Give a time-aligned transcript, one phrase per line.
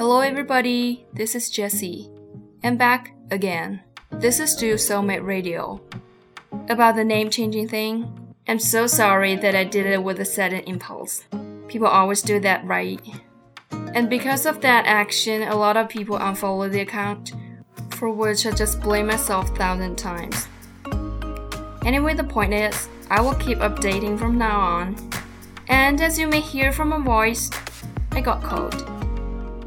[0.00, 1.04] Hello, everybody.
[1.12, 2.08] This is Jessie.
[2.64, 3.82] I'm back again.
[4.10, 5.82] This is Do Soulmate Radio.
[6.70, 10.60] About the name changing thing, I'm so sorry that I did it with a sudden
[10.60, 11.26] impulse.
[11.68, 12.98] People always do that, right?
[13.92, 17.34] And because of that action, a lot of people unfollow the account,
[17.90, 20.48] for which I just blame myself a thousand times.
[21.84, 25.10] Anyway, the point is, I will keep updating from now on.
[25.68, 27.50] And as you may hear from my voice,
[28.12, 28.99] I got cold.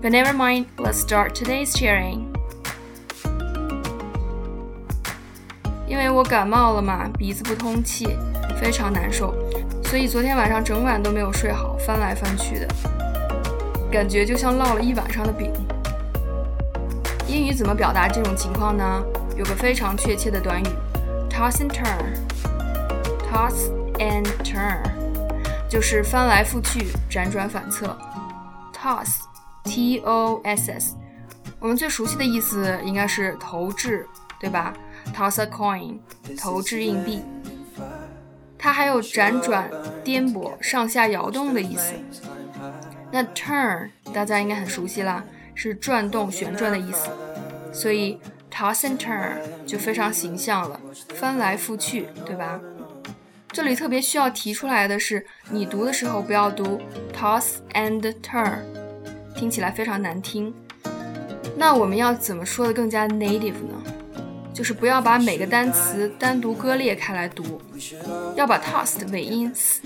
[0.03, 2.27] But never mind, let's start today's sharing.
[5.87, 8.17] 因为我感冒了嘛，鼻子不通气，
[8.59, 9.33] 非常难受，
[9.81, 12.67] 所以昨天晚上整晚都没有睡好，翻来翻去的，
[13.89, 15.53] 感觉就像烙了一晚上的饼。
[17.25, 19.01] 英语怎么表达这种情况呢？
[19.37, 20.67] 有个非常确切的短语
[21.29, 24.81] ，toss and turn，toss and turn，
[25.69, 27.97] 就是翻来覆去，辗转反侧。
[28.73, 29.21] toss
[29.63, 30.95] T O S S，
[31.59, 34.05] 我们最熟悉的意思应该是投掷，
[34.39, 34.73] 对吧
[35.15, 35.99] ？Toss a coin，
[36.37, 37.23] 投掷硬币。
[38.57, 39.69] 它还有辗转、
[40.03, 41.93] 颠簸、上下摇动的意思。
[43.11, 47.09] 那 turn 大家应该很熟悉啦，是转动、旋转的意思。
[47.73, 48.19] 所以
[48.51, 50.79] toss and turn 就非常形象了，
[51.15, 52.59] 翻来覆去，对吧？
[53.51, 56.81] 这里特别需要提出来的是，你读的时候不要读
[57.13, 58.59] toss and turn，
[59.43, 60.53] 听起来非常难听。
[61.57, 63.75] 那我们要怎么说的更加 native 呢？
[64.53, 67.61] 就是不要把每个单词单独割裂开来读，
[68.37, 69.81] 要把 toss 的尾音 s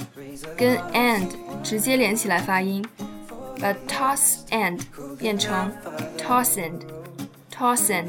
[0.56, 1.30] 跟 and
[1.64, 2.86] 直接连起来发音，
[3.60, 4.80] 把 toss and
[5.18, 5.72] 变成
[6.20, 8.06] tossand，tossand，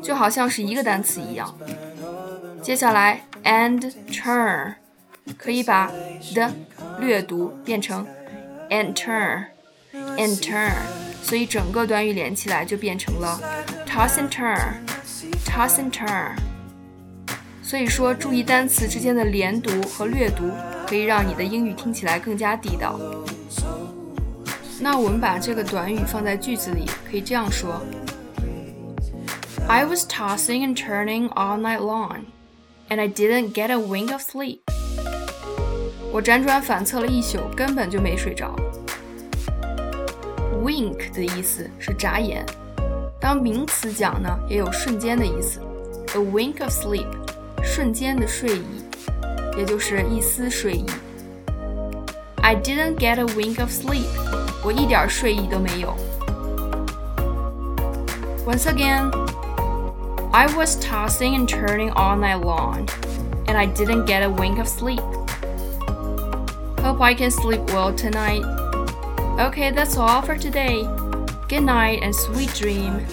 [0.00, 1.52] 就好像是一个单词一样。
[2.62, 4.74] 接下来 and turn
[5.36, 5.90] 可以把
[6.36, 6.52] 的
[7.00, 8.06] 略读变成
[8.70, 9.46] and turn
[9.96, 10.72] turn，and turn，
[11.22, 13.40] 所以整个短语连起来就变成了
[13.86, 14.74] toss and turn。
[15.46, 16.36] Toss and turn，
[17.62, 20.50] 所以说注意单词之间的连读和略读，
[20.86, 23.00] 可以让你的英语听起来更加地道。
[24.78, 27.80] 那我们把这个短语放在句子里，可以这样说
[29.66, 32.26] ：I was tossing and turning all night long,
[32.90, 34.60] and I didn't get a wink of sleep。
[36.12, 38.54] 我辗转反侧了一宿，根本就没睡着。
[40.65, 42.45] Wink 的意思是眨眼。
[43.19, 45.59] 当名词讲呢，也有瞬间的意思，
[46.15, 47.05] a wink of sleep，
[47.63, 48.65] 瞬间的睡意，
[49.57, 50.85] 也就是一丝睡意。
[52.41, 54.07] I didn't get a wink of sleep，
[54.63, 55.95] 我一点睡意都没有。
[58.45, 59.11] Once again,
[60.31, 62.87] I was tossing and turning all night long,
[63.45, 65.01] and I didn't get a wink of sleep.
[66.81, 68.43] Hope I can sleep well tonight.
[69.38, 70.82] Okay, that's all for today.
[71.46, 73.04] Good night and sweet dream.